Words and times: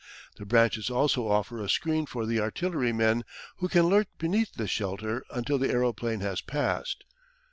The 0.37 0.47
branches 0.47 0.89
also 0.89 1.27
offer 1.27 1.61
a 1.61 1.69
screen 1.69 2.07
for 2.07 2.25
the 2.25 2.39
artillerymen, 2.39 3.23
who 3.57 3.67
can 3.69 3.83
lurk 3.85 4.07
beneath 4.17 4.55
this 4.55 4.71
shelter 4.71 5.23
until 5.29 5.59
the 5.59 5.69
aeroplane 5.69 6.21
has 6.21 6.41
passed. 6.41 7.03